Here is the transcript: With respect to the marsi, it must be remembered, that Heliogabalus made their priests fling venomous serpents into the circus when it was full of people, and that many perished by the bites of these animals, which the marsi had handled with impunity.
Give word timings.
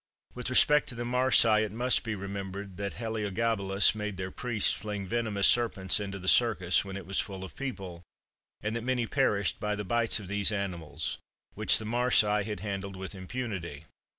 With 0.33 0.49
respect 0.49 0.89
to 0.89 0.95
the 0.95 1.05
marsi, 1.05 1.61
it 1.63 1.71
must 1.71 2.01
be 2.03 2.15
remembered, 2.15 2.77
that 2.77 2.95
Heliogabalus 2.95 3.93
made 3.93 4.17
their 4.17 4.31
priests 4.31 4.71
fling 4.73 5.05
venomous 5.05 5.45
serpents 5.47 5.99
into 5.99 6.17
the 6.17 6.27
circus 6.27 6.83
when 6.83 6.97
it 6.97 7.05
was 7.05 7.19
full 7.19 7.43
of 7.43 7.55
people, 7.55 8.01
and 8.63 8.75
that 8.75 8.81
many 8.83 9.05
perished 9.05 9.59
by 9.59 9.75
the 9.75 9.85
bites 9.85 10.19
of 10.19 10.27
these 10.27 10.51
animals, 10.51 11.19
which 11.53 11.77
the 11.77 11.85
marsi 11.85 12.41
had 12.43 12.61
handled 12.61 12.95
with 12.95 13.13
impunity. 13.13 13.85